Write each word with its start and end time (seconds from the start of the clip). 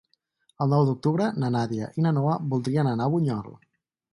El 0.65 0.71
nou 0.75 0.85
d'octubre 0.87 1.27
na 1.43 1.51
Nàdia 1.57 1.91
i 2.01 2.07
na 2.07 2.15
Noa 2.21 2.39
voldrien 2.55 2.91
anar 2.95 3.09
a 3.11 3.17
Bunyol. 3.19 3.53